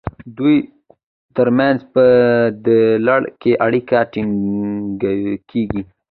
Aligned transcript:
د 0.03 0.03
دوی 0.37 0.57
ترمنځ 1.35 1.79
په 1.93 2.03
دې 2.65 2.81
لړ 3.07 3.21
کې 3.41 3.51
اړیکې 3.65 3.99
ټینګیږي. 4.11 5.81